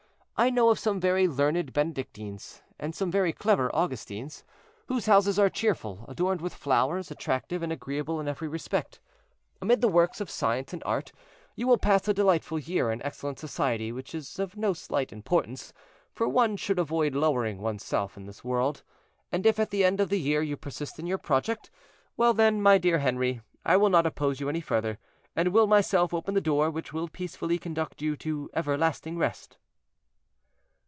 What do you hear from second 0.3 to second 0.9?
I know of